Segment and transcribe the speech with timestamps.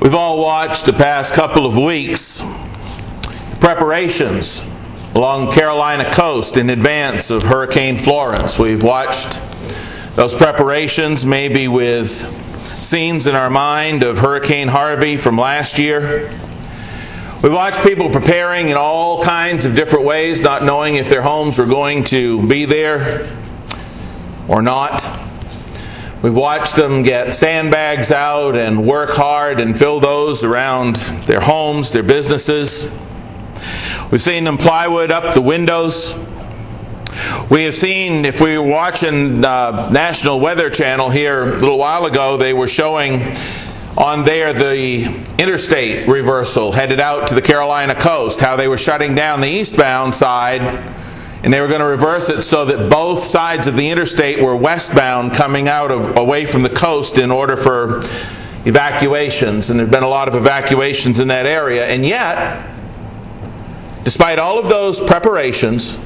[0.00, 2.40] We've all watched the past couple of weeks
[3.58, 4.62] preparations
[5.16, 8.60] along Carolina coast in advance of Hurricane Florence.
[8.60, 9.42] We've watched
[10.14, 12.08] those preparations maybe with
[12.80, 16.30] scenes in our mind of Hurricane Harvey from last year.
[17.42, 21.58] We've watched people preparing in all kinds of different ways, not knowing if their homes
[21.58, 23.28] were going to be there
[24.46, 25.27] or not.
[26.20, 31.92] We've watched them get sandbags out and work hard and fill those around their homes,
[31.92, 32.92] their businesses.
[34.10, 36.16] We've seen them plywood up the windows.
[37.48, 42.04] We have seen, if we were watching the National Weather Channel here a little while
[42.04, 43.20] ago, they were showing
[43.96, 45.04] on there the
[45.38, 50.16] interstate reversal headed out to the Carolina coast, how they were shutting down the eastbound
[50.16, 50.62] side
[51.42, 54.56] and they were going to reverse it so that both sides of the interstate were
[54.56, 58.00] westbound coming out of away from the coast in order for
[58.64, 59.70] evacuations.
[59.70, 61.86] And there have been a lot of evacuations in that area.
[61.86, 62.68] And yet,
[64.02, 66.04] despite all of those preparations,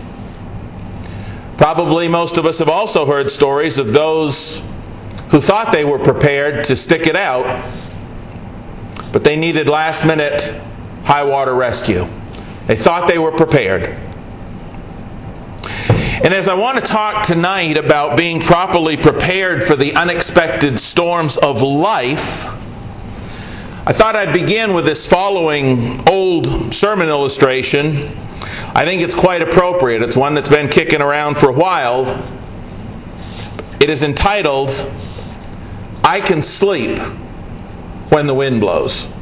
[1.56, 4.60] probably most of us have also heard stories of those
[5.30, 7.64] who thought they were prepared to stick it out,
[9.12, 10.54] but they needed last minute
[11.04, 12.04] high water rescue.
[12.66, 13.96] They thought they were prepared.
[16.24, 21.36] And as I want to talk tonight about being properly prepared for the unexpected storms
[21.36, 22.46] of life,
[23.88, 27.86] I thought I'd begin with this following old sermon illustration.
[28.72, 30.00] I think it's quite appropriate.
[30.02, 32.04] It's one that's been kicking around for a while.
[33.80, 34.70] It is entitled,
[36.04, 37.00] I Can Sleep
[38.10, 39.12] When the Wind Blows.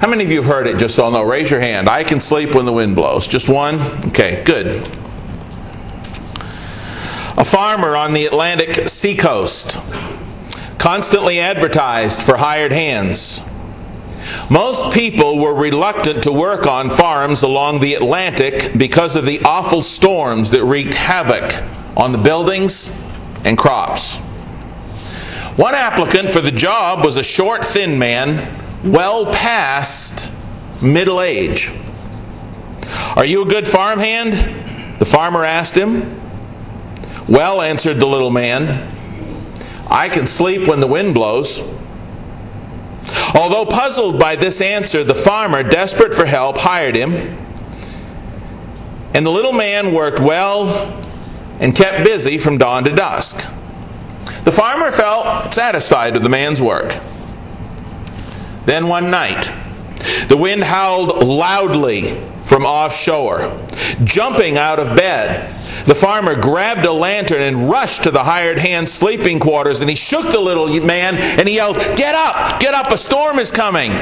[0.00, 1.24] How many of you have heard it just so I'll know?
[1.24, 1.90] Raise your hand.
[1.90, 3.28] I can sleep when the wind blows.
[3.28, 3.74] Just one?
[4.06, 4.88] Okay, good
[7.36, 9.78] a farmer on the Atlantic seacoast,
[10.78, 13.42] constantly advertised for hired hands.
[14.50, 19.82] Most people were reluctant to work on farms along the Atlantic because of the awful
[19.82, 21.62] storms that wreaked havoc
[21.96, 23.02] on the buildings
[23.44, 24.18] and crops.
[25.56, 28.36] One applicant for the job was a short, thin man,
[28.84, 30.34] well past
[30.82, 31.70] middle age.
[33.16, 34.32] Are you a good farmhand?
[34.98, 36.15] The farmer asked him.
[37.28, 38.88] Well, answered the little man,
[39.90, 41.60] I can sleep when the wind blows.
[43.34, 47.12] Although puzzled by this answer, the farmer, desperate for help, hired him.
[49.14, 50.68] And the little man worked well
[51.58, 53.38] and kept busy from dawn to dusk.
[54.44, 56.94] The farmer felt satisfied with the man's work.
[58.66, 59.52] Then one night,
[60.28, 62.02] the wind howled loudly
[62.44, 63.58] from offshore.
[64.04, 68.92] Jumping out of bed, the farmer grabbed a lantern and rushed to the hired hand's
[68.92, 72.60] sleeping quarters and he shook the little man and he yelled, Get up!
[72.60, 72.90] Get up!
[72.92, 73.92] A storm is coming!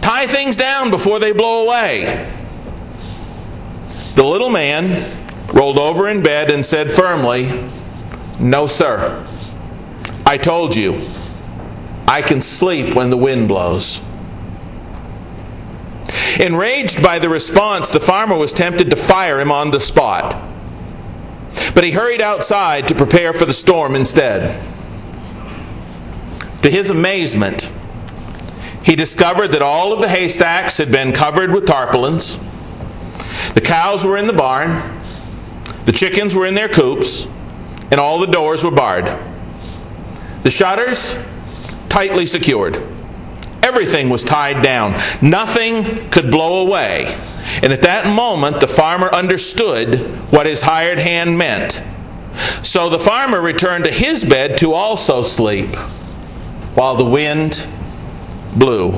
[0.00, 2.30] Tie things down before they blow away.
[4.14, 5.10] The little man
[5.54, 7.48] rolled over in bed and said firmly,
[8.38, 9.26] No, sir.
[10.26, 11.00] I told you,
[12.06, 14.02] I can sleep when the wind blows.
[16.40, 20.49] Enraged by the response, the farmer was tempted to fire him on the spot.
[21.74, 24.60] But he hurried outside to prepare for the storm instead.
[26.62, 27.72] To his amazement,
[28.82, 32.38] he discovered that all of the haystacks had been covered with tarpaulins.
[33.54, 34.82] The cows were in the barn,
[35.86, 37.26] the chickens were in their coops,
[37.90, 39.10] and all the doors were barred.
[40.42, 41.24] The shutters
[41.88, 42.76] tightly secured.
[43.62, 44.94] Everything was tied down.
[45.22, 47.04] Nothing could blow away
[47.62, 49.96] and at that moment, the farmer understood
[50.32, 51.82] what his hired hand meant.
[52.62, 55.74] So the farmer returned to his bed to also sleep
[56.74, 57.66] while the wind
[58.56, 58.92] blew.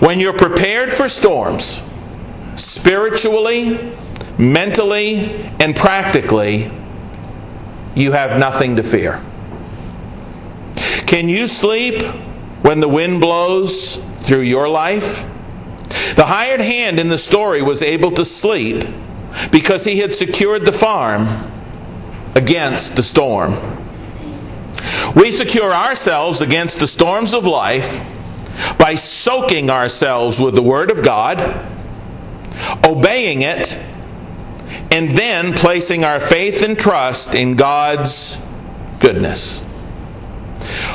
[0.00, 1.82] When you're prepared for storms,
[2.56, 3.94] spiritually,
[4.38, 6.70] mentally, and practically,
[7.94, 9.22] you have nothing to fear.
[11.06, 12.02] Can you sleep
[12.62, 15.24] when the wind blows through your life?
[16.16, 18.84] The hired hand in the story was able to sleep
[19.50, 21.26] because he had secured the farm
[22.34, 23.52] against the storm.
[25.16, 28.00] We secure ourselves against the storms of life
[28.78, 31.38] by soaking ourselves with the Word of God,
[32.84, 33.78] obeying it,
[34.90, 38.44] and then placing our faith and trust in God's
[39.00, 39.68] goodness.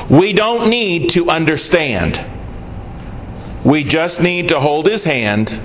[0.09, 2.25] We don't need to understand.
[3.63, 5.61] We just need to hold His hand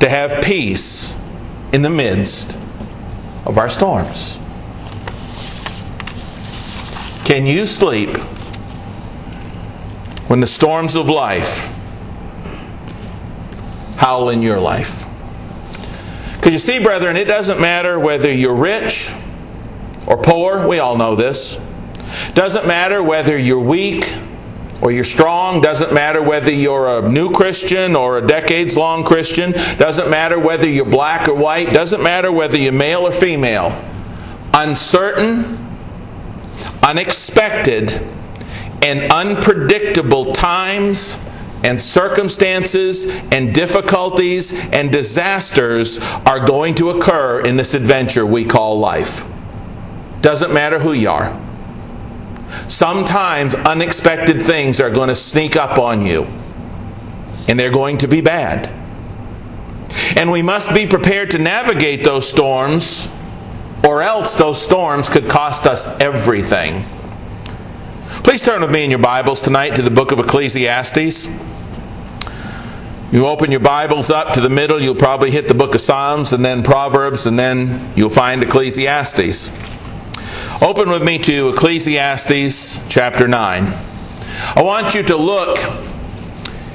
[0.00, 1.18] to have peace
[1.72, 2.56] in the midst
[3.46, 4.38] of our storms.
[7.24, 8.10] Can you sleep
[10.28, 11.76] when the storms of life
[14.00, 15.04] howl in your life.
[16.36, 19.12] Because you see, brethren, it doesn't matter whether you're rich
[20.06, 21.56] or poor, we all know this.
[22.32, 24.04] Doesn't matter whether you're weak
[24.82, 25.60] or you're strong.
[25.60, 29.52] Doesn't matter whether you're a new Christian or a decades long Christian.
[29.52, 31.72] Doesn't matter whether you're black or white.
[31.72, 33.78] Doesn't matter whether you're male or female.
[34.54, 35.58] Uncertain,
[36.82, 37.92] unexpected,
[38.82, 41.24] and unpredictable times
[41.62, 48.78] and circumstances and difficulties and disasters are going to occur in this adventure we call
[48.78, 49.24] life.
[50.22, 51.49] Doesn't matter who you are.
[52.68, 56.24] Sometimes unexpected things are going to sneak up on you,
[57.48, 58.68] and they're going to be bad.
[60.16, 63.14] And we must be prepared to navigate those storms,
[63.84, 66.84] or else those storms could cost us everything.
[68.22, 71.26] Please turn with me in your Bibles tonight to the book of Ecclesiastes.
[73.12, 76.32] You open your Bibles up to the middle, you'll probably hit the book of Psalms
[76.32, 79.79] and then Proverbs, and then you'll find Ecclesiastes.
[80.62, 83.64] Open with me to Ecclesiastes chapter 9.
[83.64, 85.56] I want you to look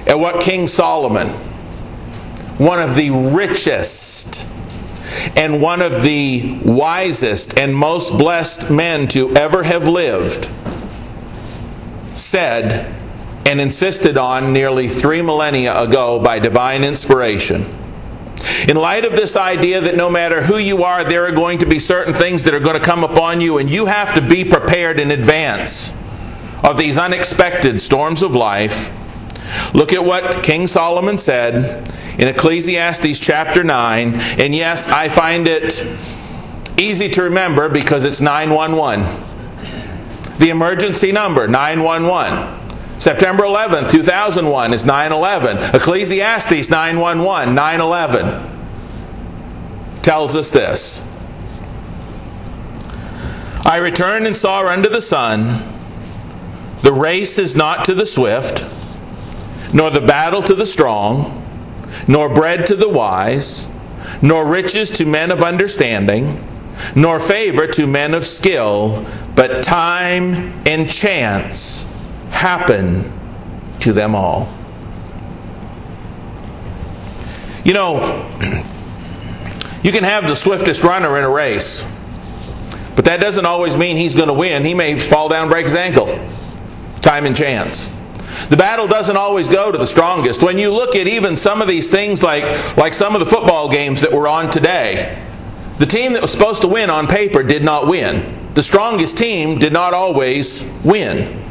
[0.08, 1.28] at what King Solomon,
[2.58, 4.50] one of the richest
[5.38, 10.50] and one of the wisest and most blessed men to ever have lived,
[12.18, 12.92] said
[13.46, 17.64] and insisted on nearly three millennia ago by divine inspiration.
[18.68, 21.66] In light of this idea that no matter who you are, there are going to
[21.66, 24.44] be certain things that are going to come upon you, and you have to be
[24.44, 25.92] prepared in advance
[26.64, 28.92] of these unexpected storms of life.
[29.76, 31.88] Look at what King Solomon said
[32.20, 34.14] in Ecclesiastes chapter 9.
[34.40, 35.86] And yes, I find it
[36.80, 39.06] easy to remember because it's 911.
[40.40, 42.65] The emergency number, 911.
[42.98, 45.76] September 11th, 2001 is 9 11.
[45.76, 48.52] Ecclesiastes 911, 9 11
[50.02, 51.02] tells us this
[53.66, 55.62] I returned and saw under the sun,
[56.84, 58.64] the race is not to the swift,
[59.74, 61.44] nor the battle to the strong,
[62.08, 63.68] nor bread to the wise,
[64.22, 66.40] nor riches to men of understanding,
[66.96, 69.06] nor favor to men of skill,
[69.36, 71.92] but time and chance
[72.46, 73.04] happen
[73.80, 74.48] to them all.
[77.64, 78.22] You know,
[79.86, 81.84] You can have the swiftest runner in a race,
[82.96, 84.66] but that doesn't always mean he's going to win.
[84.66, 86.08] He may fall down, break his ankle.
[87.04, 87.90] Time and chance.
[88.50, 90.42] The battle doesn't always go to the strongest.
[90.42, 92.44] When you look at even some of these things, like,
[92.78, 95.22] like some of the football games that were on today,
[95.78, 98.24] the team that was supposed to win on paper did not win.
[98.56, 101.45] The strongest team did not always win.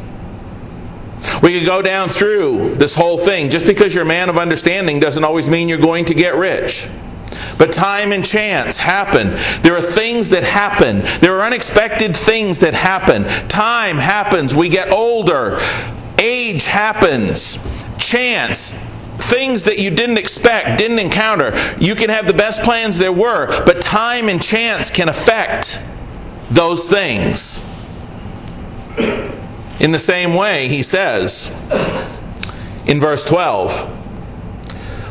[1.41, 3.49] We could go down through this whole thing.
[3.49, 6.87] Just because you're a man of understanding doesn't always mean you're going to get rich.
[7.57, 9.31] But time and chance happen.
[9.61, 11.01] There are things that happen.
[11.19, 13.23] There are unexpected things that happen.
[13.47, 14.55] Time happens.
[14.55, 15.57] We get older.
[16.19, 17.57] Age happens.
[17.97, 18.73] Chance.
[19.17, 21.53] Things that you didn't expect, didn't encounter.
[21.79, 25.81] You can have the best plans there were, but time and chance can affect
[26.51, 27.63] those things.
[29.79, 31.49] In the same way, he says
[32.87, 33.91] in verse 12,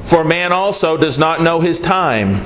[0.05, 2.37] for man also does not know his time.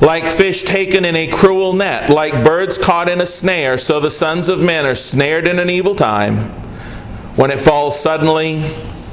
[0.00, 4.10] Like fish taken in a cruel net, like birds caught in a snare, so the
[4.10, 6.36] sons of men are snared in an evil time
[7.36, 8.62] when it falls suddenly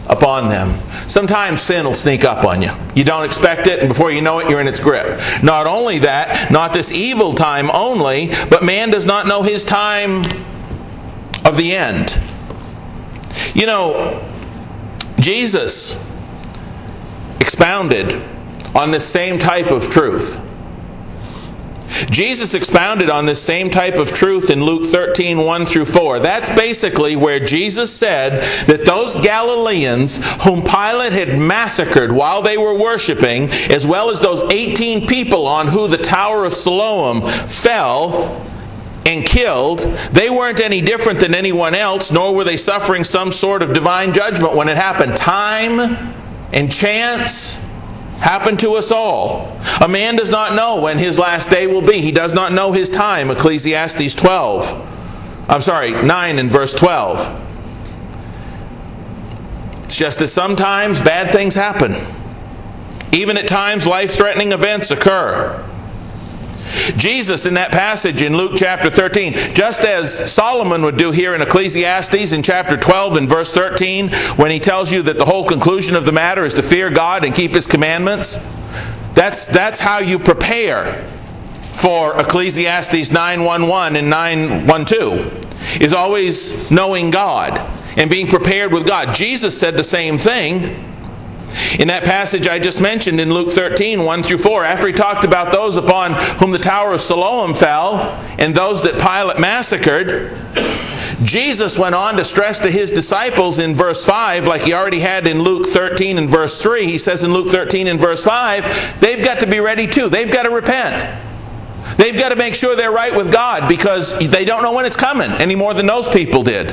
[0.08, 0.80] upon them.
[1.08, 2.70] Sometimes sin will sneak up on you.
[2.96, 5.20] You don't expect it, and before you know it, you're in its grip.
[5.44, 10.24] Not only that, not this evil time only, but man does not know his time
[11.46, 12.18] of the end.
[13.56, 14.24] You know,
[15.20, 16.10] Jesus
[17.40, 18.22] expounded
[18.76, 20.48] on this same type of truth.
[22.10, 26.20] Jesus expounded on this same type of truth in Luke 13, 1 through 4.
[26.20, 32.78] That's basically where Jesus said that those Galileans whom Pilate had massacred while they were
[32.78, 38.46] worshiping, as well as those 18 people on who the Tower of Siloam fell,
[39.12, 39.80] and killed,
[40.12, 44.14] they weren't any different than anyone else, nor were they suffering some sort of divine
[44.14, 45.16] judgment when it happened.
[45.16, 45.98] Time
[46.54, 47.58] and chance
[48.20, 49.58] happen to us all.
[49.82, 52.00] A man does not know when his last day will be.
[52.02, 53.30] He does not know his time.
[53.30, 55.48] Ecclesiastes 12.
[55.50, 57.40] I'm sorry, 9 and verse 12.
[59.84, 61.94] It's just that sometimes bad things happen.
[63.12, 65.68] Even at times, life threatening events occur.
[66.96, 71.42] Jesus, in that passage in Luke chapter 13, just as Solomon would do here in
[71.42, 75.96] Ecclesiastes in chapter 12 and verse 13, when he tells you that the whole conclusion
[75.96, 78.36] of the matter is to fear God and keep His commandments,
[79.14, 80.86] that's, that's how you prepare
[81.72, 84.12] for Ecclesiastes 9.1.1 and
[84.68, 87.60] 9.1.2, is always knowing God
[87.98, 89.14] and being prepared with God.
[89.14, 90.91] Jesus said the same thing
[91.80, 95.26] in that passage I just mentioned in Luke 13, 1 through 4, after he talked
[95.26, 100.38] about those upon whom the Tower of Siloam fell and those that Pilate massacred,
[101.24, 105.28] Jesus went on to stress to his disciples in verse 5, like he already had
[105.28, 106.86] in Luke 13 and verse 3.
[106.86, 110.10] He says in Luke 13 and verse 5, they've got to be ready too.
[110.10, 111.06] They've got to repent.
[111.98, 114.96] They've got to make sure they're right with God because they don't know when it's
[114.96, 116.70] coming any more than those people did.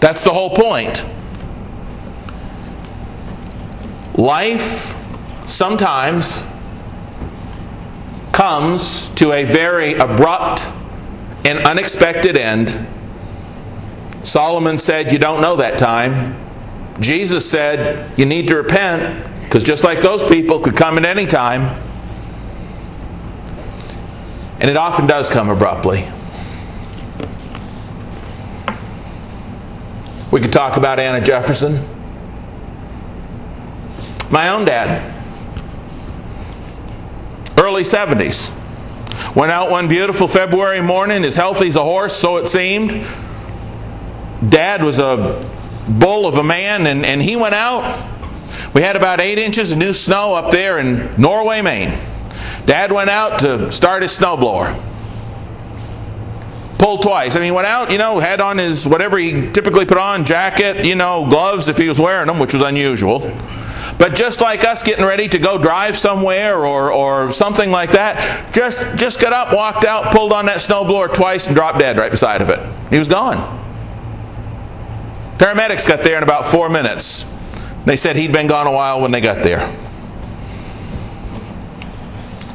[0.00, 1.04] That's the whole point.
[4.16, 4.94] Life
[5.48, 6.44] sometimes
[8.32, 10.70] comes to a very abrupt
[11.44, 12.86] and unexpected end.
[14.22, 16.36] Solomon said, You don't know that time.
[17.00, 21.26] Jesus said, You need to repent, because just like those people could come at any
[21.26, 21.78] time.
[24.60, 26.06] And it often does come abruptly.
[30.30, 31.78] We could talk about Anna Jefferson.
[34.32, 35.12] My own dad.
[37.58, 38.56] Early 70s.
[39.36, 43.06] Went out one beautiful February morning, as healthy as a horse, so it seemed.
[44.48, 45.46] Dad was a
[45.86, 48.08] bull of a man, and, and he went out.
[48.74, 51.90] We had about eight inches of new snow up there in Norway, Maine.
[52.64, 54.78] Dad went out to start his snowblower.
[56.78, 57.36] Pulled twice.
[57.36, 60.86] I mean, went out, you know, had on his whatever he typically put on jacket,
[60.86, 63.20] you know, gloves if he was wearing them, which was unusual.
[63.98, 68.52] But just like us getting ready to go drive somewhere or, or something like that,
[68.52, 72.10] just, just got up, walked out, pulled on that snowblower twice, and dropped dead right
[72.10, 72.58] beside of it.
[72.90, 73.36] He was gone.
[75.38, 77.26] Paramedics got there in about four minutes.
[77.84, 79.68] They said he'd been gone a while when they got there.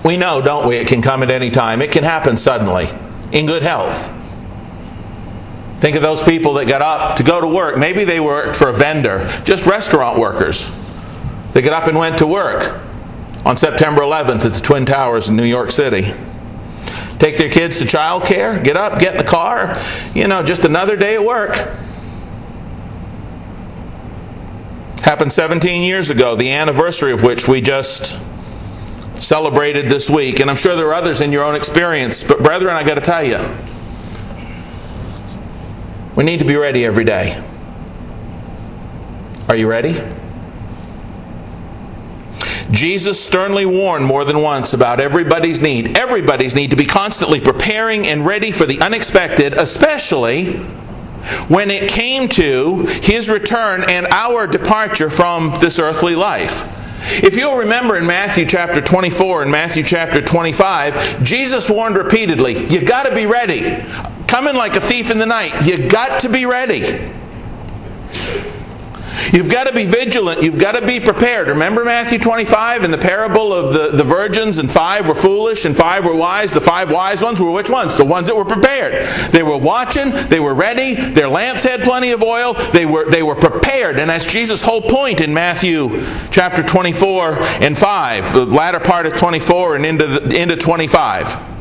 [0.05, 0.77] We know, don't we?
[0.77, 1.81] It can come at any time.
[1.81, 2.85] It can happen suddenly
[3.33, 4.13] in good health.
[5.81, 7.77] Think of those people that got up to go to work.
[7.77, 10.71] Maybe they worked for a vendor, just restaurant workers.
[11.53, 12.79] They got up and went to work
[13.45, 16.03] on September 11th at the Twin Towers in New York City.
[17.17, 19.75] Take their kids to childcare, get up, get in the car,
[20.13, 21.55] you know, just another day at work.
[25.01, 28.21] Happened 17 years ago, the anniversary of which we just
[29.21, 30.41] celebrated this week.
[30.41, 32.23] And I'm sure there are others in your own experience.
[32.23, 33.39] But, brethren, I got to tell you,
[36.15, 37.41] we need to be ready every day.
[39.47, 39.93] Are you ready?
[42.71, 48.07] Jesus sternly warned more than once about everybody's need, everybody's need to be constantly preparing
[48.07, 50.53] and ready for the unexpected, especially
[51.49, 56.73] when it came to his return and our departure from this earthly life.
[57.23, 62.85] If you'll remember in Matthew chapter 24 and Matthew chapter 25, Jesus warned repeatedly, you
[62.85, 63.83] got to be ready.
[64.27, 67.11] Coming like a thief in the night, you got to be ready.
[69.33, 70.41] You've got to be vigilant.
[70.41, 71.47] You've got to be prepared.
[71.47, 75.75] Remember Matthew 25 and the parable of the, the virgins, and five were foolish and
[75.75, 76.53] five were wise.
[76.53, 77.95] The five wise ones were which ones?
[77.95, 79.05] The ones that were prepared.
[79.31, 83.23] They were watching, they were ready, their lamps had plenty of oil, they were, they
[83.23, 83.99] were prepared.
[83.99, 85.89] And that's Jesus' whole point in Matthew
[86.31, 91.57] chapter 24 and 5, the latter part of 24 and into, the, into 25.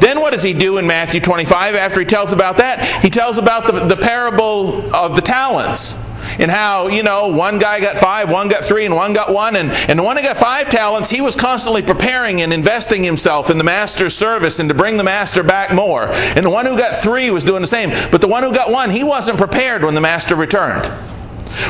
[0.00, 2.84] Then what does he do in Matthew 25 after he tells about that?
[3.02, 5.96] He tells about the, the parable of the talents
[6.38, 9.56] and how, you know, one guy got five, one got three, and one got one.
[9.56, 13.50] And, and the one who got five talents, he was constantly preparing and investing himself
[13.50, 16.08] in the master's service and to bring the master back more.
[16.08, 17.90] And the one who got three was doing the same.
[18.10, 20.90] But the one who got one, he wasn't prepared when the master returned.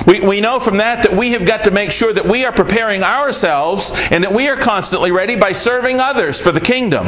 [0.07, 2.53] We, we know from that that we have got to make sure that we are
[2.53, 7.07] preparing ourselves and that we are constantly ready by serving others for the kingdom.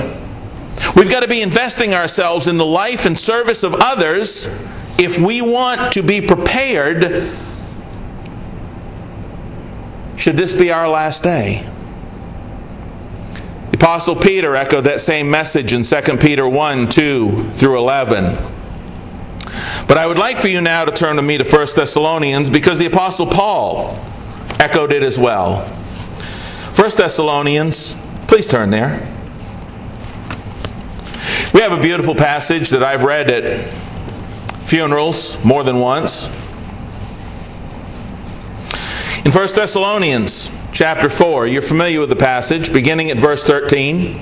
[0.94, 4.64] We've got to be investing ourselves in the life and service of others
[4.98, 7.32] if we want to be prepared
[10.18, 11.62] should this be our last day.
[13.70, 18.36] The Apostle Peter echoed that same message in 2 Peter 1 2 through 11.
[19.86, 22.78] But I would like for you now to turn to me to 1 Thessalonians because
[22.78, 23.96] the Apostle Paul
[24.58, 25.60] echoed it as well.
[25.60, 27.94] 1 Thessalonians,
[28.26, 28.98] please turn there.
[31.54, 33.66] We have a beautiful passage that I've read at
[34.66, 36.37] funerals more than once.
[39.28, 44.18] In 1 Thessalonians chapter 4, you're familiar with the passage, beginning at verse 13.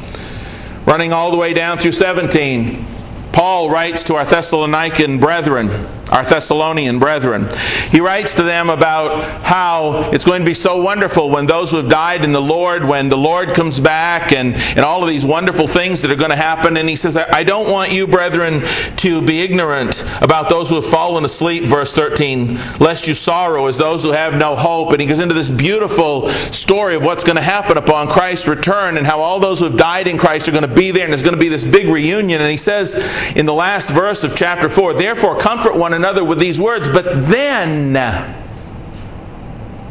[0.85, 2.85] Running all the way down through 17,
[3.33, 5.69] Paul writes to our Thessalonican brethren
[6.13, 7.49] our Thessalonian brethren.
[7.91, 11.79] He writes to them about how it's going to be so wonderful when those who
[11.79, 15.27] have died in the Lord, when the Lord comes back, and, and all of these
[15.27, 16.77] wonderful things that are going to happen.
[16.77, 18.63] And he says, I don't want you, brethren,
[18.97, 23.79] to be ignorant about those who have fallen asleep, verse 13, lest you sorrow as
[23.79, 24.93] those who have no hope.
[24.93, 28.97] And he goes into this beautiful story of what's going to happen upon Christ's return
[28.97, 31.13] and how all those who have died in Christ are going to be there, and
[31.13, 32.41] there's going to be this big reunion.
[32.41, 36.39] And he says in the last verse of chapter 4, Therefore, comfort one another with
[36.39, 36.89] these words.
[36.89, 37.95] But then,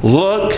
[0.01, 0.53] look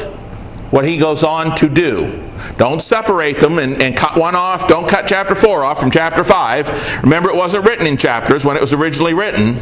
[0.71, 2.23] what he goes on to do.
[2.57, 4.67] Don't separate them and, and, cut one off.
[4.67, 7.03] Don't cut chapter 4 off from chapter 5.
[7.03, 9.55] Remember, it wasn't written in chapters when it was originally written.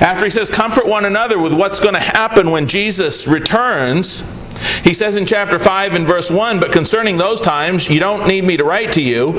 [0.00, 4.34] After he says, Comfort one another with what's going to happen when Jesus returns,
[4.82, 8.44] he says in chapter 5 and verse 1, But concerning those times, you don't need
[8.44, 9.34] me to write to you.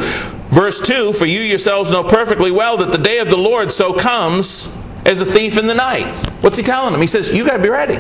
[0.50, 3.94] Verse 2, For you yourselves know perfectly well that the day of the Lord so
[3.94, 4.76] comes
[5.10, 6.06] as a thief in the night.
[6.42, 7.02] What's he telling them?
[7.02, 7.96] He says, You got to be ready.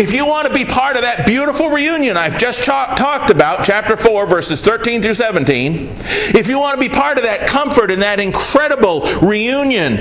[0.00, 3.96] If you want to be part of that beautiful reunion I've just talked about, chapter
[3.96, 5.88] 4, verses 13 through 17,
[6.34, 9.96] if you want to be part of that comfort and that incredible reunion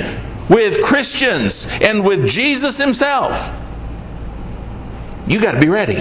[0.49, 3.57] with Christians and with Jesus Himself,
[5.27, 5.97] you got to be ready.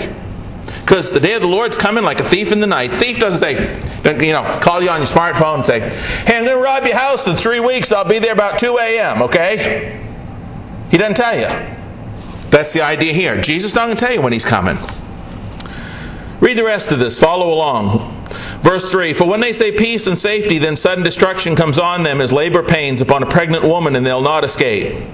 [0.83, 2.91] Because the day of the Lord's coming like a thief in the night.
[2.91, 3.55] Thief doesn't say,
[4.25, 5.81] you know, call you on your smartphone and say,
[6.27, 7.93] Hey, I'm going to rob your house in three weeks.
[7.93, 10.10] I'll be there about 2 a.m., okay?
[10.91, 11.47] He doesn't tell you.
[12.51, 13.41] That's the idea here.
[13.41, 14.77] Jesus not going to tell you when he's coming.
[16.41, 17.21] Read the rest of this.
[17.21, 18.17] Follow along.
[18.61, 22.21] Verse 3 For when they say peace and safety, then sudden destruction comes on them
[22.21, 25.07] as labor pains upon a pregnant woman, and they'll not escape.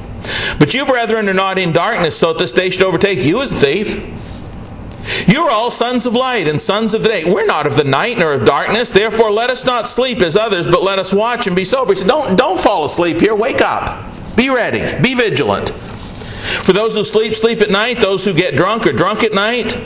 [0.59, 3.53] But you, brethren, are not in darkness, so that this day should overtake you as
[3.53, 5.29] a thief.
[5.29, 7.23] You are all sons of light and sons of the day.
[7.27, 8.91] We're not of the night nor of darkness.
[8.91, 11.95] Therefore, let us not sleep as others, but let us watch and be sober.
[11.95, 13.35] Said, don't, don't fall asleep here.
[13.35, 14.16] Wake up.
[14.37, 14.81] Be ready.
[15.03, 15.71] Be vigilant.
[15.71, 18.01] For those who sleep, sleep at night.
[18.01, 19.77] Those who get drunk are drunk at night.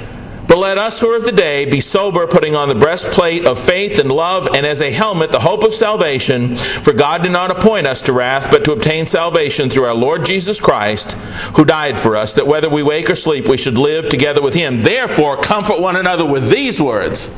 [0.50, 3.56] But let us who are of the day be sober, putting on the breastplate of
[3.56, 6.56] faith and love, and as a helmet the hope of salvation.
[6.56, 10.24] For God did not appoint us to wrath, but to obtain salvation through our Lord
[10.24, 11.12] Jesus Christ,
[11.54, 14.54] who died for us, that whether we wake or sleep, we should live together with
[14.54, 14.80] him.
[14.80, 17.32] Therefore, comfort one another with these words.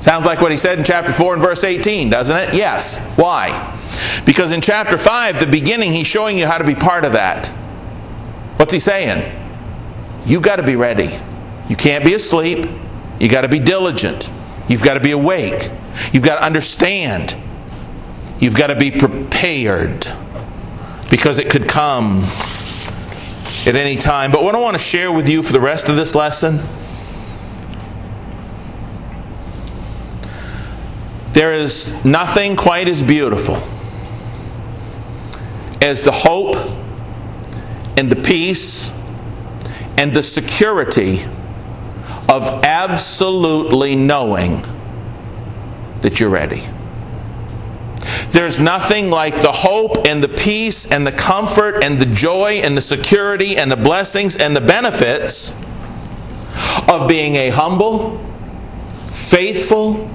[0.00, 2.54] Sounds like what he said in chapter 4 and verse 18, doesn't it?
[2.54, 3.02] Yes.
[3.16, 3.71] Why?
[4.24, 7.48] Because in chapter 5, the beginning, he's showing you how to be part of that.
[8.58, 9.22] What's he saying?
[10.24, 11.08] You got to be ready.
[11.68, 12.66] You can't be asleep.
[13.18, 14.32] You got to be diligent.
[14.68, 15.70] You've got to be awake.
[16.12, 17.36] You've got to understand.
[18.38, 20.06] You've got to be prepared
[21.10, 22.20] because it could come
[23.66, 24.32] at any time.
[24.32, 26.58] But what I want to share with you for the rest of this lesson
[31.32, 33.56] There is nothing quite as beautiful
[35.82, 36.54] as the hope
[37.98, 38.96] and the peace
[39.98, 41.18] and the security
[42.28, 44.62] of absolutely knowing
[46.00, 46.62] that you're ready.
[48.28, 52.76] There's nothing like the hope and the peace and the comfort and the joy and
[52.76, 55.60] the security and the blessings and the benefits
[56.88, 58.18] of being a humble,
[59.10, 60.08] faithful,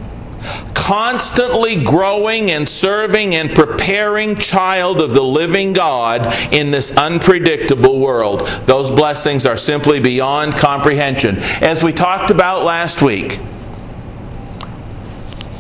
[0.88, 8.47] constantly growing and serving and preparing child of the living God in this unpredictable world.
[8.67, 11.39] Those blessings are simply beyond comprehension.
[11.62, 13.38] As we talked about last week,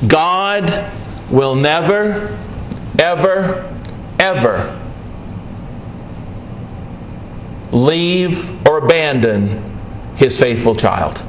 [0.07, 0.93] God
[1.29, 2.37] will never,
[2.97, 3.69] ever,
[4.21, 4.79] ever
[7.73, 9.61] leave or abandon
[10.15, 11.26] his faithful child.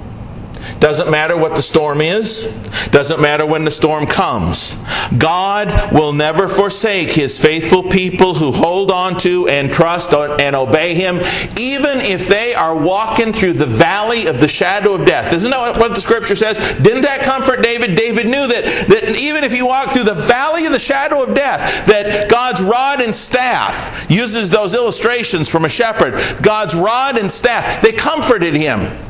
[0.80, 2.46] Doesn't matter what the storm is,
[2.90, 4.76] doesn't matter when the storm comes.
[5.18, 10.94] God will never forsake his faithful people who hold on to and trust and obey
[10.94, 11.16] him,
[11.58, 15.32] even if they are walking through the valley of the shadow of death.
[15.32, 16.58] Isn't that what the scripture says?
[16.80, 17.96] Didn't that comfort David?
[17.96, 21.34] David knew that, that even if he walked through the valley of the shadow of
[21.34, 26.14] death, that God's rod and staff uses those illustrations from a shepherd.
[26.42, 29.07] God's rod and staff, they comforted him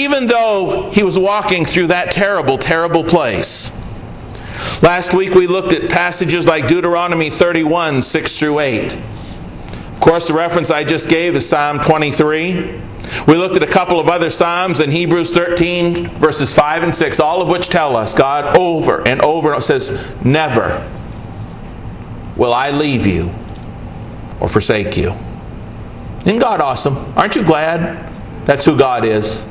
[0.00, 3.76] even though he was walking through that terrible, terrible place.
[4.82, 8.96] Last week we looked at passages like Deuteronomy 31, 6 through 8.
[8.96, 12.80] Of course, the reference I just gave is Psalm 23.
[13.28, 17.20] We looked at a couple of other Psalms in Hebrews 13, verses 5 and 6,
[17.20, 20.88] all of which tell us God over and over says, Never
[22.38, 23.26] will I leave you
[24.40, 25.12] or forsake you.
[26.24, 26.96] Isn't God awesome?
[27.18, 28.10] Aren't you glad
[28.46, 29.46] that's who God is?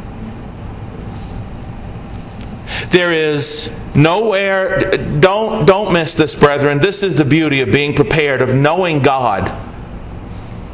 [2.91, 4.79] There is nowhere,
[5.19, 6.79] don't, don't miss this, brethren.
[6.79, 9.49] This is the beauty of being prepared, of knowing God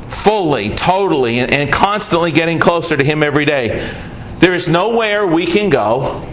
[0.08, 3.86] fully, totally, and, and constantly getting closer to Him every day.
[4.39, 6.23] There is nowhere we can go.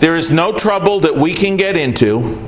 [0.00, 2.38] There is no trouble that we can get into.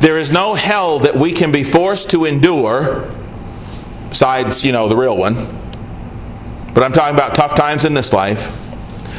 [0.00, 3.10] There is no hell that we can be forced to endure,
[4.08, 5.34] besides, you know, the real one.
[6.74, 8.58] But I'm talking about tough times in this life.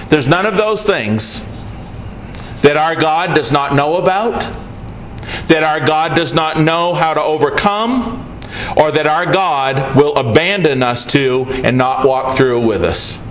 [0.10, 1.44] There's none of those things
[2.62, 4.42] that our God does not know about,
[5.48, 8.30] that our God does not know how to overcome,
[8.78, 13.22] or that our God will abandon us to and not walk through with us.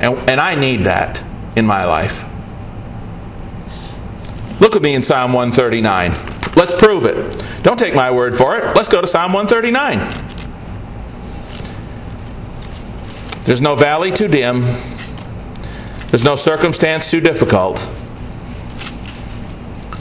[0.00, 1.22] And, and I need that
[1.56, 2.24] in my life.
[4.60, 6.10] Look at me in Psalm 139.
[6.56, 7.62] Let's prove it.
[7.62, 8.64] Don't take my word for it.
[8.74, 9.98] Let's go to Psalm 139.
[13.44, 14.62] There's no valley too dim,
[16.08, 17.90] there's no circumstance too difficult.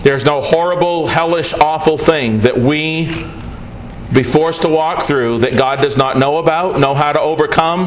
[0.03, 3.07] There's no horrible, hellish, awful thing that we
[4.13, 7.81] be forced to walk through that God does not know about, know how to overcome,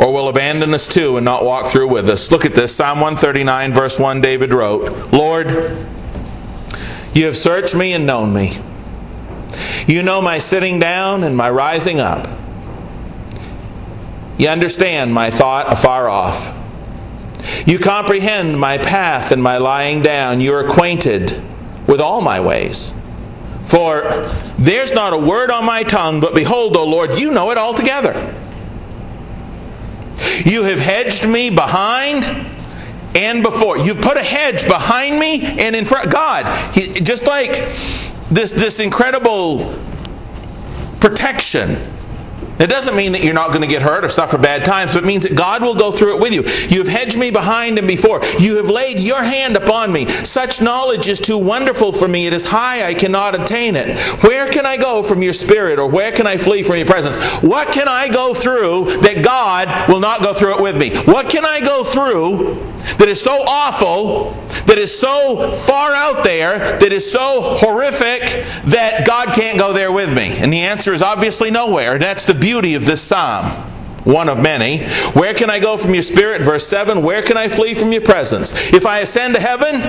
[0.00, 2.32] or will abandon us to and not walk through with us.
[2.32, 5.48] Look at this Psalm 139, verse 1, David wrote Lord,
[7.12, 8.52] you have searched me and known me.
[9.86, 12.26] You know my sitting down and my rising up.
[14.40, 16.56] You understand my thought afar off.
[17.66, 20.40] You comprehend my path and my lying down.
[20.40, 21.30] You are acquainted
[21.86, 22.94] with all my ways.
[23.64, 24.00] For
[24.58, 28.14] there's not a word on my tongue, but behold, O Lord, you know it altogether.
[30.46, 32.24] You have hedged me behind
[33.14, 33.76] and before.
[33.76, 36.10] You've put a hedge behind me and in front.
[36.10, 37.56] God, he, just like
[38.30, 39.78] this, this incredible
[40.98, 41.76] protection
[42.60, 45.04] it doesn't mean that you're not going to get hurt or suffer bad times, but
[45.04, 46.42] it means that God will go through it with you.
[46.74, 48.20] You have hedged me behind and before.
[48.38, 50.06] You have laid your hand upon me.
[50.06, 52.26] Such knowledge is too wonderful for me.
[52.26, 53.98] It is high, I cannot attain it.
[54.22, 57.18] Where can I go from your spirit, or where can I flee from your presence?
[57.42, 60.90] What can I go through that God will not go through it with me?
[61.10, 64.30] What can I go through that is so awful,
[64.66, 68.20] that is so far out there, that is so horrific
[68.66, 70.36] that God can't go there with me?
[70.38, 71.98] And the answer is obviously nowhere.
[71.98, 73.46] That's the beauty of this psalm.
[74.04, 74.84] One of many.
[75.12, 76.42] Where can I go from your spirit?
[76.42, 78.72] Verse 7 Where can I flee from your presence?
[78.72, 79.82] If I ascend to heaven,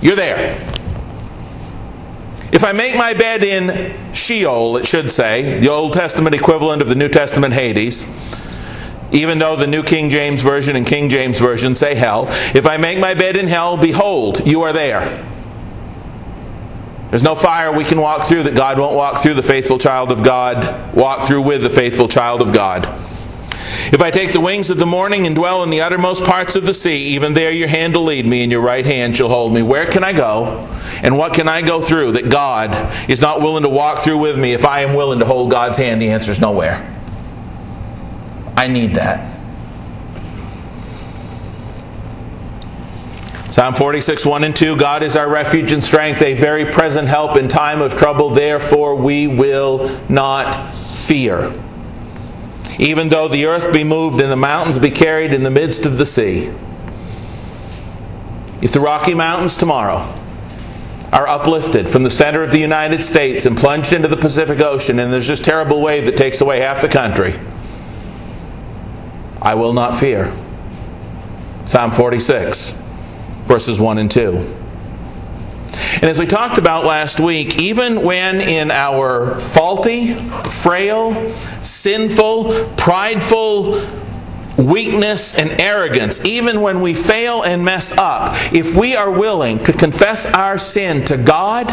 [0.00, 0.58] you're there.
[2.52, 6.88] If I make my bed in Sheol, it should say, the Old Testament equivalent of
[6.88, 8.04] the New Testament Hades,
[9.12, 12.26] even though the New King James Version and King James Version say hell.
[12.54, 15.00] If I make my bed in hell, behold, you are there.
[17.10, 20.10] There's no fire we can walk through that God won't walk through the faithful child
[20.10, 22.84] of God, walk through with the faithful child of God.
[23.92, 26.66] If I take the wings of the morning and dwell in the uttermost parts of
[26.66, 29.52] the sea, even there your hand will lead me, and your right hand shall hold
[29.52, 29.62] me.
[29.62, 30.66] Where can I go?
[31.02, 32.70] And what can I go through that God
[33.10, 35.76] is not willing to walk through with me if I am willing to hold God's
[35.76, 36.00] hand?
[36.00, 36.80] The answer is nowhere.
[38.62, 39.28] I need that.
[43.50, 47.36] Psalm 46, 1 and 2 God is our refuge and strength, a very present help
[47.36, 48.30] in time of trouble.
[48.30, 50.54] Therefore, we will not
[50.94, 51.52] fear.
[52.78, 55.98] Even though the earth be moved and the mountains be carried in the midst of
[55.98, 56.52] the sea.
[58.62, 60.08] If the Rocky Mountains tomorrow
[61.12, 65.00] are uplifted from the center of the United States and plunged into the Pacific Ocean,
[65.00, 67.32] and there's this terrible wave that takes away half the country,
[69.42, 70.32] I will not fear.
[71.66, 72.72] Psalm 46,
[73.44, 74.56] verses 1 and 2.
[75.94, 81.12] And as we talked about last week, even when in our faulty, frail,
[81.62, 83.82] sinful, prideful,
[84.56, 89.72] weakness and arrogance, even when we fail and mess up, if we are willing to
[89.72, 91.68] confess our sin to God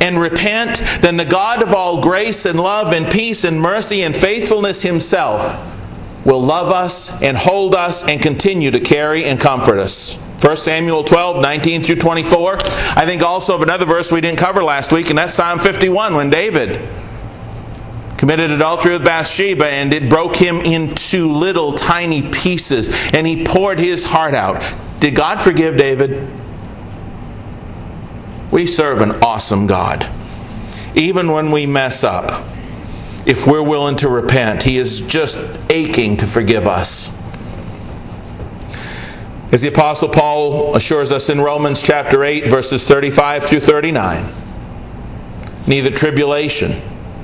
[0.00, 4.16] and repent, then the God of all grace and love and peace and mercy and
[4.16, 5.74] faithfulness Himself
[6.26, 10.20] will love us and hold us and continue to carry and comfort us.
[10.42, 12.56] 1 Samuel 12, 19 through 24.
[12.58, 16.14] I think also of another verse we didn't cover last week, and that's Psalm 51
[16.14, 16.86] when David
[18.18, 23.78] committed adultery with Bathsheba and it broke him into little tiny pieces and he poured
[23.78, 24.74] his heart out.
[25.00, 26.28] Did God forgive David?
[28.50, 30.06] We serve an awesome God.
[30.94, 32.30] Even when we mess up,
[33.26, 37.10] if we're willing to repent, He is just aching to forgive us.
[39.52, 44.24] As the Apostle Paul assures us in Romans chapter 8, verses 35 through 39,
[45.66, 46.72] neither tribulation.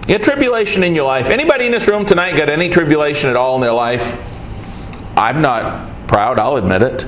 [0.08, 1.30] You tribulation in your life.
[1.30, 4.18] Anybody in this room tonight got any tribulation at all in their life?
[5.16, 7.06] I'm not proud, I'll admit it.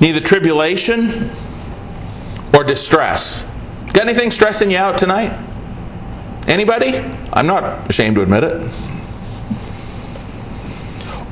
[0.00, 1.08] Neither tribulation
[2.54, 3.49] or distress.
[4.00, 5.30] Anything stressing you out tonight?
[6.48, 6.92] Anybody?
[7.32, 8.62] I'm not ashamed to admit it.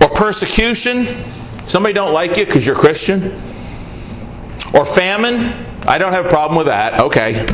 [0.02, 1.06] Or persecution.
[1.66, 3.32] Somebody don't like you because you're Christian.
[4.74, 5.50] Or famine.
[5.86, 7.00] I don't have a problem with that.
[7.00, 7.46] Okay.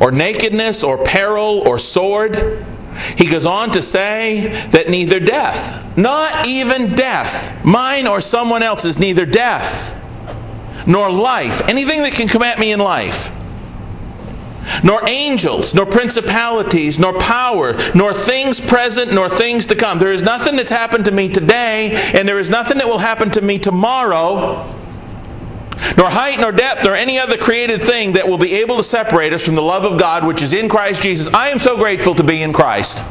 [0.00, 2.36] Or nakedness, or peril, or sword.
[3.16, 8.98] He goes on to say that neither death, not even death, mine or someone else's,
[8.98, 9.96] neither death,
[10.86, 13.30] nor life, anything that can come at me in life,
[14.84, 19.98] nor angels, nor principalities, nor power, nor things present, nor things to come.
[19.98, 23.30] There is nothing that's happened to me today, and there is nothing that will happen
[23.30, 24.66] to me tomorrow,
[25.96, 29.32] nor height, nor depth, nor any other created thing that will be able to separate
[29.32, 31.32] us from the love of God which is in Christ Jesus.
[31.34, 33.04] I am so grateful to be in Christ.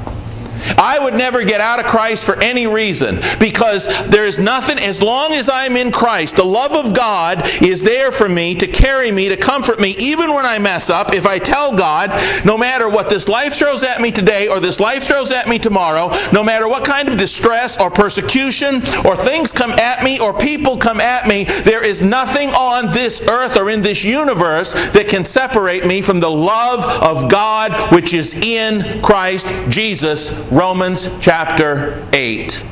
[0.78, 5.02] I would never get out of Christ for any reason because there is nothing, as
[5.02, 9.12] long as I'm in Christ, the love of God is there for me to carry
[9.12, 11.14] me, to comfort me, even when I mess up.
[11.14, 12.12] If I tell God,
[12.46, 15.58] no matter what this life throws at me today or this life throws at me
[15.58, 20.38] tomorrow, no matter what kind of distress or persecution or things come at me or
[20.38, 25.08] people come at me, there is nothing on this earth or in this universe that
[25.08, 32.04] can separate me from the love of God which is in Christ Jesus Romans chapter
[32.12, 32.66] 8.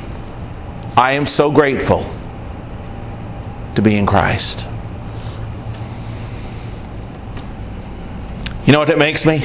[0.96, 2.04] I am so grateful
[3.76, 4.68] to be in Christ.
[8.66, 9.38] You know what it makes me?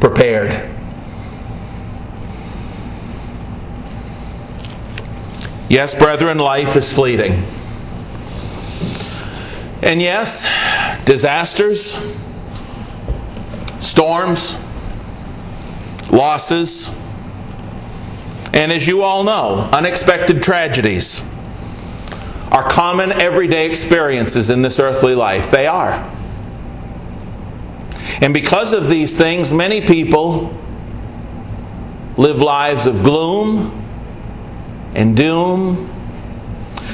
[0.00, 0.50] Prepared.
[5.70, 7.34] Yes, brethren, life is fleeting.
[9.88, 10.48] And yes,
[11.04, 11.92] disasters,
[13.78, 14.67] storms,
[16.10, 16.88] losses,
[18.52, 21.22] and as you all know, unexpected tragedies
[22.50, 25.50] are common everyday experiences in this earthly life.
[25.50, 25.92] They are.
[28.20, 30.52] And because of these things, many people
[32.16, 33.70] live lives of gloom
[34.94, 35.88] and doom.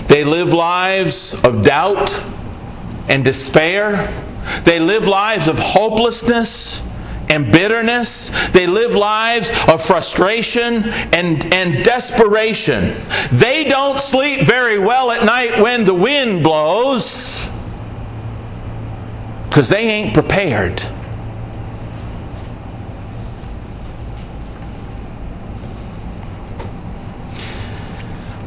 [0.09, 2.23] They live lives of doubt
[3.09, 4.13] and despair.
[4.65, 6.83] They live lives of hopelessness
[7.35, 8.49] and bitterness.
[8.51, 12.95] They live lives of frustration and, and desperation.
[13.33, 17.51] They don't sleep very well at night when the wind blows
[19.49, 20.83] because they ain't prepared.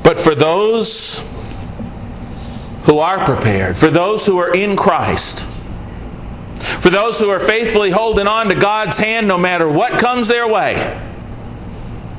[0.03, 1.19] But for those
[2.83, 5.49] who are prepared, for those who are in Christ,
[6.81, 10.47] for those who are faithfully holding on to God's hand no matter what comes their
[10.47, 11.03] way.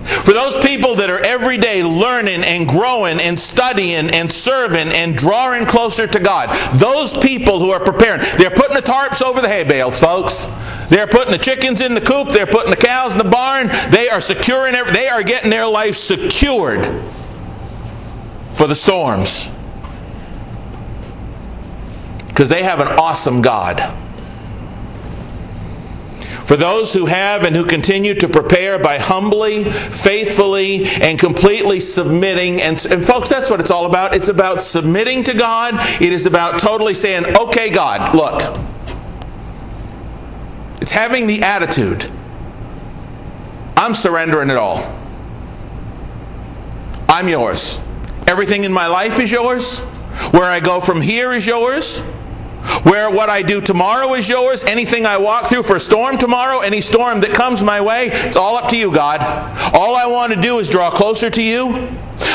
[0.09, 5.14] For those people that are every day learning and growing and studying and serving and
[5.14, 9.49] drawing closer to God, those people who are preparing, they're putting the tarps over the
[9.49, 10.47] hay bales, folks.
[10.88, 14.09] They're putting the chickens in the coop, they're putting the cows in the barn, they
[14.09, 16.87] are securing, they are getting their life secured
[18.53, 19.53] for the storms.
[22.29, 23.79] Because they have an awesome God.
[26.49, 32.63] For those who have and who continue to prepare by humbly, faithfully, and completely submitting.
[32.63, 34.15] And, and, folks, that's what it's all about.
[34.17, 35.75] It's about submitting to God.
[36.01, 38.41] It is about totally saying, okay, God, look.
[40.81, 42.11] It's having the attitude
[43.79, 44.79] I'm surrendering it all.
[47.09, 47.81] I'm yours.
[48.27, 49.81] Everything in my life is yours.
[50.33, 52.03] Where I go from here is yours.
[52.83, 54.64] Where what I do tomorrow is yours.
[54.64, 58.37] Anything I walk through for a storm tomorrow, any storm that comes my way, it's
[58.37, 59.20] all up to you, God.
[59.74, 61.88] All I want to do is draw closer to you.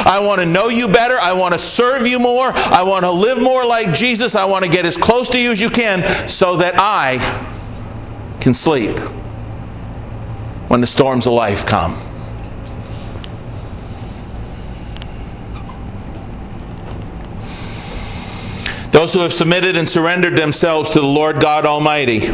[0.06, 1.18] I want to know you better.
[1.20, 2.52] I want to serve you more.
[2.54, 4.36] I want to live more like Jesus.
[4.36, 7.18] I want to get as close to you as you can so that I
[8.42, 9.00] can sleep
[10.68, 11.96] when the storms of life come.
[18.94, 22.28] Those who have submitted and surrendered themselves to the Lord God Almighty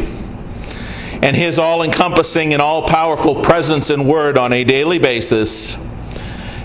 [1.22, 5.76] and His all encompassing and all powerful presence and word on a daily basis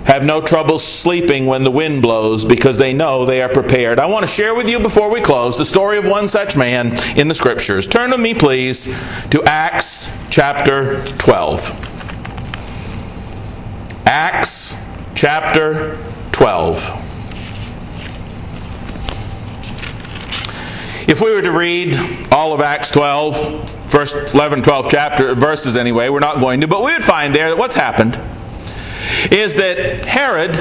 [0.05, 3.97] have no trouble sleeping when the wind blows because they know they are prepared.
[3.97, 6.87] I want to share with you before we close the story of one such man
[7.17, 7.87] in the Scriptures.
[7.87, 8.85] Turn with me, please,
[9.29, 11.81] to Acts chapter 12.
[14.05, 14.75] Acts
[15.15, 15.97] chapter
[16.33, 17.04] 12.
[21.07, 21.95] If we were to read
[22.31, 26.83] all of Acts 12, first 11, 12 chapter verses anyway, we're not going to, but
[26.83, 28.19] we would find there that what's happened
[29.31, 30.55] is that Herod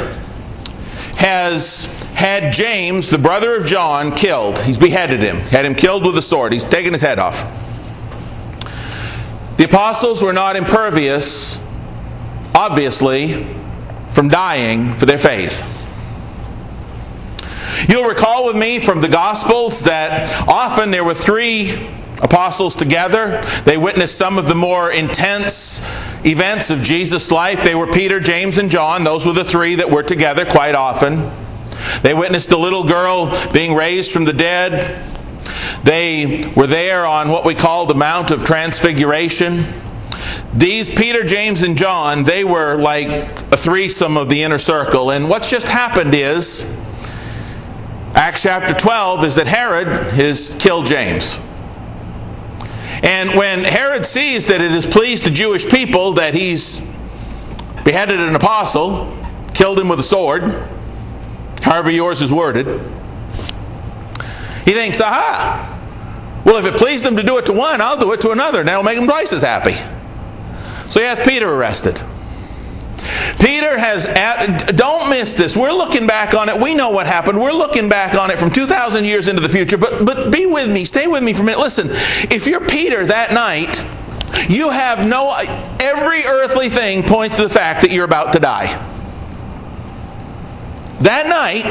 [1.16, 4.58] has had James, the brother of John, killed.
[4.58, 6.52] He's beheaded him, had him killed with a sword.
[6.52, 7.42] He's taken his head off.
[9.56, 11.58] The apostles were not impervious,
[12.54, 13.44] obviously,
[14.10, 15.73] from dying for their faith.
[17.88, 21.88] You'll recall with me from the Gospels that often there were three
[22.22, 23.42] apostles together.
[23.64, 25.80] They witnessed some of the more intense
[26.24, 27.62] events of Jesus' life.
[27.62, 29.04] They were Peter, James, and John.
[29.04, 31.30] Those were the three that were together quite often.
[32.02, 35.02] They witnessed a little girl being raised from the dead.
[35.82, 39.64] They were there on what we call the Mount of Transfiguration.
[40.54, 45.10] These, Peter, James, and John, they were like a threesome of the inner circle.
[45.10, 46.62] And what's just happened is,
[48.14, 51.36] Acts chapter 12, is that Herod has killed James.
[53.02, 56.80] And when Herod sees that it has pleased the Jewish people that he's
[57.84, 59.18] beheaded an apostle,
[59.52, 60.44] killed him with a sword,
[61.62, 62.66] however yours is worded,
[64.64, 65.70] he thinks, aha,
[66.46, 68.60] well, if it pleased them to do it to one, I'll do it to another,
[68.60, 69.74] and that'll make them twice as happy.
[70.88, 72.00] So he has Peter arrested.
[73.40, 74.06] Peter has,
[74.76, 75.56] don't miss this.
[75.56, 76.60] We're looking back on it.
[76.60, 77.38] We know what happened.
[77.38, 79.76] We're looking back on it from 2,000 years into the future.
[79.76, 80.84] But, but be with me.
[80.84, 81.60] Stay with me for a minute.
[81.60, 81.88] Listen,
[82.30, 83.84] if you're Peter that night,
[84.48, 85.34] you have no,
[85.82, 88.66] every earthly thing points to the fact that you're about to die.
[91.00, 91.66] That night,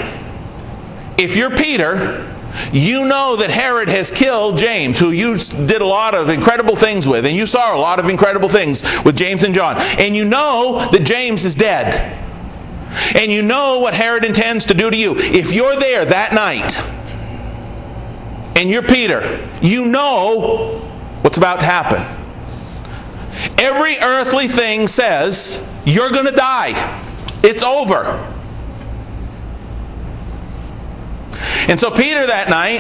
[1.17, 2.32] if you're Peter,
[2.71, 7.07] you know that Herod has killed James, who you did a lot of incredible things
[7.07, 9.77] with, and you saw a lot of incredible things with James and John.
[9.99, 12.19] And you know that James is dead.
[13.15, 15.15] And you know what Herod intends to do to you.
[15.17, 16.89] If you're there that night,
[18.55, 20.79] and you're Peter, you know
[21.21, 22.01] what's about to happen.
[23.57, 26.73] Every earthly thing says you're going to die.
[27.43, 28.32] It's over.
[31.69, 32.79] And so Peter that night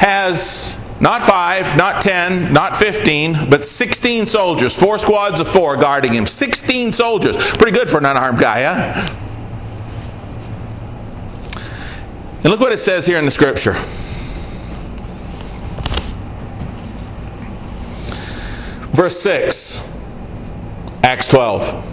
[0.00, 6.12] has not five, not ten, not fifteen, but 16 soldiers, four squads of four guarding
[6.12, 6.26] him.
[6.26, 7.36] 16 soldiers.
[7.56, 9.20] Pretty good for an unarmed guy, huh?
[12.42, 13.72] And look what it says here in the scripture.
[18.94, 19.92] Verse 6,
[21.02, 21.90] Acts 12.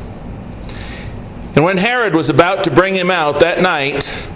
[1.56, 4.31] And when Herod was about to bring him out that night,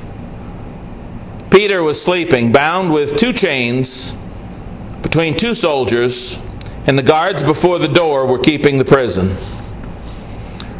[1.55, 4.11] Peter was sleeping, bound with two chains
[5.01, 6.37] between two soldiers,
[6.85, 9.29] and the guards before the door were keeping the prison.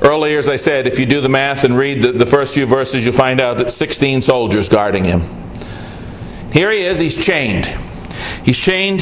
[0.03, 2.65] Earlier, as I said, if you do the math and read the, the first few
[2.65, 5.21] verses, you'll find out that 16 soldiers guarding him.
[6.51, 7.67] Here he is, he's chained.
[8.43, 8.99] He's chained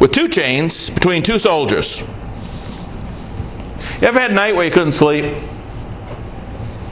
[0.00, 2.02] with two chains between two soldiers.
[4.00, 5.34] You ever had a night where you couldn't sleep?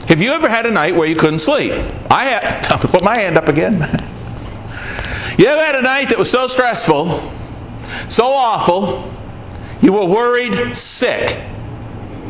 [0.07, 1.73] Have you ever had a night where you couldn't sleep?
[2.11, 2.79] I had.
[2.79, 3.73] Put my hand up again.
[5.37, 7.07] you ever had a night that was so stressful,
[8.07, 9.11] so awful,
[9.81, 11.39] you were worried sick?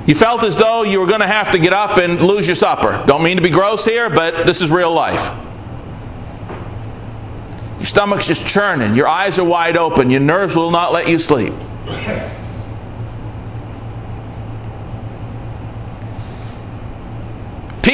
[0.06, 2.56] You felt as though you were going to have to get up and lose your
[2.56, 3.04] supper.
[3.08, 5.30] Don't mean to be gross here, but this is real life.
[7.80, 8.96] Your stomach's just churning.
[8.96, 10.12] Your eyes are wide open.
[10.12, 11.54] Your nerves will not let you sleep.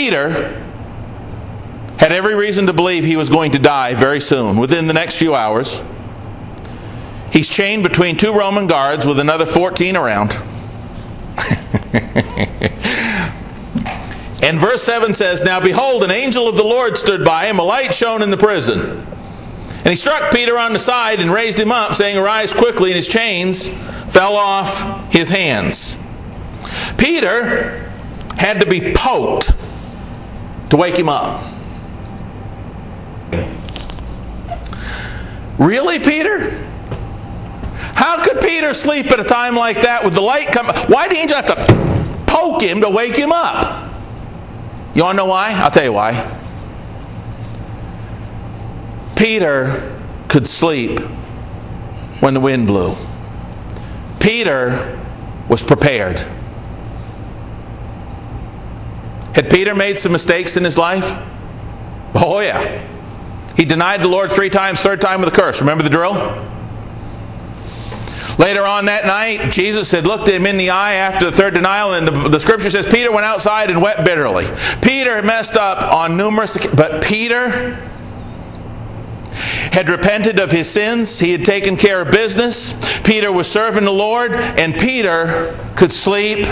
[0.02, 0.32] Peter
[2.00, 5.20] had every reason to believe he was going to die very soon, within the next
[5.20, 5.84] few hours.
[7.32, 10.32] He's chained between two Roman guards with another 14 around.
[14.44, 17.64] and verse 7 says, Now behold, an angel of the Lord stood by him, a
[17.64, 18.80] light shone in the prison.
[18.80, 22.96] And he struck Peter on the side and raised him up, saying, Arise quickly, and
[22.96, 23.70] his chains
[24.12, 26.04] fell off his hands.
[26.98, 27.88] Peter
[28.40, 29.61] had to be poked
[30.72, 31.44] to wake him up.
[35.60, 36.50] Really, Peter?
[37.94, 40.74] How could Peter sleep at a time like that with the light coming?
[40.88, 43.92] Why did the angel have to poke him to wake him up?
[44.96, 45.52] You want to know why?
[45.54, 46.40] I'll tell you why.
[49.16, 49.70] Peter
[50.30, 51.00] could sleep
[52.22, 52.96] when the wind blew.
[54.20, 54.98] Peter
[55.50, 56.26] was prepared.
[59.34, 61.14] Had Peter made some mistakes in his life?
[62.16, 62.88] Oh, yeah.
[63.56, 65.62] He denied the Lord three times, third time with a curse.
[65.62, 66.14] Remember the drill?
[68.38, 71.94] Later on that night, Jesus had looked him in the eye after the third denial,
[71.94, 74.46] and the, the scripture says Peter went outside and wept bitterly.
[74.82, 77.50] Peter messed up on numerous but Peter
[79.72, 81.20] had repented of his sins.
[81.20, 82.74] He had taken care of business.
[83.02, 86.46] Peter was serving the Lord, and Peter could sleep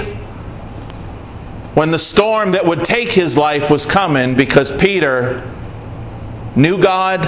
[1.73, 5.43] when the storm that would take his life was coming because Peter
[6.55, 7.21] knew God,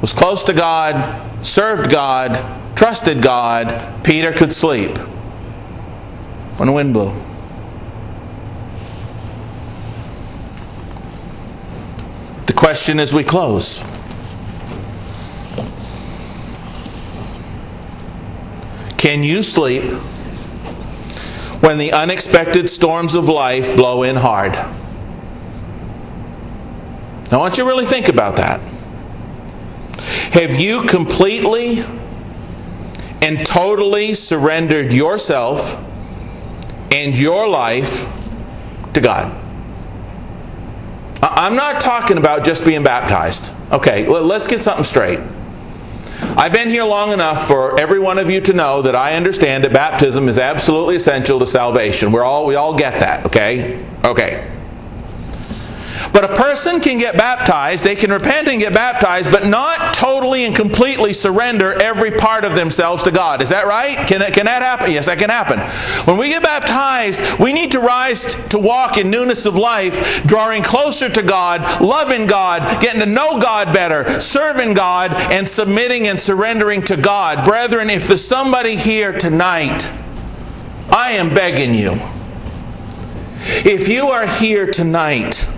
[0.00, 2.36] was close to God, served God,
[2.76, 4.96] trusted God, Peter could sleep
[6.58, 7.12] when the wind blew.
[12.46, 13.84] The question as we close
[18.98, 19.84] Can you sleep
[21.60, 24.54] when the unexpected storms of life blow in hard?
[27.30, 28.60] I want you to really think about that.
[30.32, 31.78] Have you completely
[33.22, 35.84] and totally surrendered yourself
[36.92, 38.04] and your life
[38.94, 39.34] to God?
[41.20, 43.54] I'm not talking about just being baptized.
[43.72, 45.18] Okay, let's get something straight.
[46.20, 49.64] I've been here long enough for every one of you to know that I understand
[49.64, 52.12] that baptism is absolutely essential to salvation.
[52.12, 53.84] We're all we all get that, okay?
[54.04, 54.57] Okay.
[56.12, 60.44] But a person can get baptized, they can repent and get baptized, but not totally
[60.44, 63.42] and completely surrender every part of themselves to God.
[63.42, 63.96] Is that right?
[64.06, 64.90] Can that, can that happen?
[64.90, 65.58] Yes, that can happen.
[66.06, 70.62] When we get baptized, we need to rise to walk in newness of life, drawing
[70.62, 76.18] closer to God, loving God, getting to know God better, serving God, and submitting and
[76.18, 77.44] surrendering to God.
[77.44, 79.92] Brethren, if there's somebody here tonight,
[80.90, 81.92] I am begging you.
[83.64, 85.48] If you are here tonight,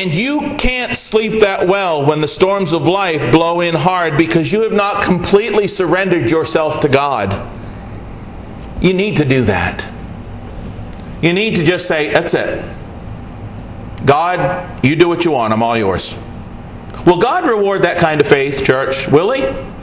[0.00, 4.50] and you can't sleep that well when the storms of life blow in hard because
[4.50, 7.30] you have not completely surrendered yourself to God.
[8.80, 9.90] You need to do that.
[11.20, 12.64] You need to just say, That's it.
[14.06, 15.52] God, you do what you want.
[15.52, 16.20] I'm all yours.
[17.04, 19.06] Will God reward that kind of faith, church?
[19.08, 19.42] Will He?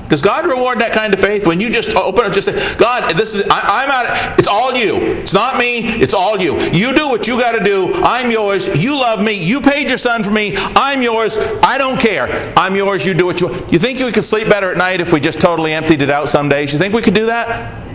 [0.09, 3.11] Does God reward that kind of faith when you just open up, just say, God,
[3.11, 4.39] this is I, am out.
[4.39, 4.95] It's all you.
[5.19, 5.79] It's not me.
[5.79, 6.59] It's all you.
[6.71, 7.91] You do what you got to do.
[7.95, 8.83] I'm yours.
[8.83, 9.43] You love me.
[9.43, 10.53] You paid your son for me.
[10.75, 11.37] I'm yours.
[11.63, 12.53] I don't care.
[12.57, 13.05] I'm yours.
[13.05, 13.49] You do what you.
[13.69, 16.29] You think we could sleep better at night if we just totally emptied it out
[16.29, 16.73] some days?
[16.73, 17.86] You think we could do that?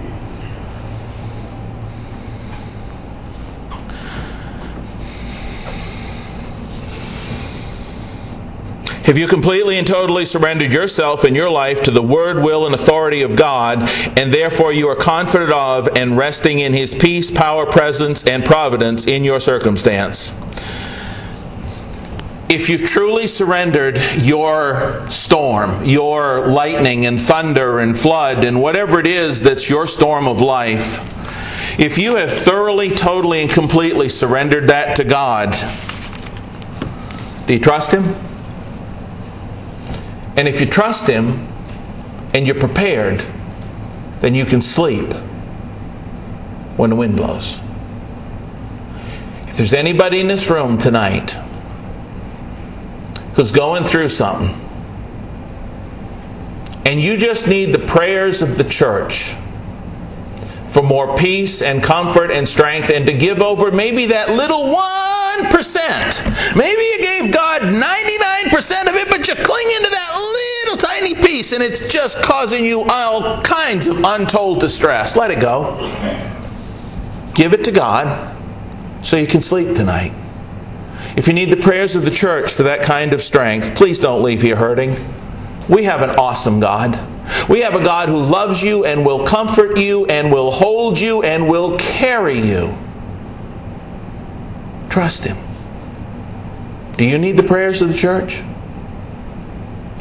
[9.04, 12.74] Have you completely and totally surrendered yourself and your life to the word, will, and
[12.74, 13.78] authority of God,
[14.16, 19.08] and therefore you are confident of and resting in His peace, power, presence, and providence
[19.08, 20.30] in your circumstance?
[22.48, 29.08] If you've truly surrendered your storm, your lightning and thunder and flood, and whatever it
[29.08, 31.00] is that's your storm of life,
[31.80, 35.54] if you have thoroughly, totally, and completely surrendered that to God,
[37.48, 38.31] do you trust Him?
[40.36, 41.46] And if you trust Him
[42.34, 43.24] and you're prepared,
[44.20, 45.12] then you can sleep
[46.76, 47.60] when the wind blows.
[49.46, 51.32] If there's anybody in this room tonight
[53.34, 54.58] who's going through something,
[56.86, 59.34] and you just need the prayers of the church
[60.68, 66.56] for more peace and comfort and strength and to give over maybe that little 1%.
[66.56, 71.52] Maybe you gave God 99% of it, but you're clinging to that little tiny piece
[71.52, 75.16] and it's just causing you all kinds of untold distress.
[75.16, 75.78] Let it go.
[77.34, 78.36] Give it to God
[79.02, 80.12] so you can sleep tonight.
[81.16, 84.22] If you need the prayers of the church for that kind of strength, please don't
[84.22, 84.96] leave here hurting.
[85.68, 86.98] We have an awesome God.
[87.48, 91.22] We have a God who loves you and will comfort you and will hold you
[91.22, 92.74] and will carry you.
[94.88, 95.36] Trust Him.
[96.96, 98.42] Do you need the prayers of the church?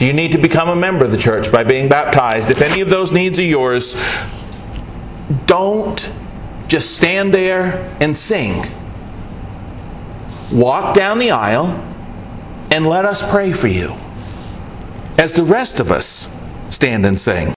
[0.01, 2.49] Do you need to become a member of the church by being baptized?
[2.49, 4.03] If any of those needs are yours,
[5.45, 6.11] don't
[6.67, 8.63] just stand there and sing.
[10.51, 11.67] Walk down the aisle
[12.71, 13.93] and let us pray for you
[15.19, 16.35] as the rest of us
[16.71, 17.49] stand and sing.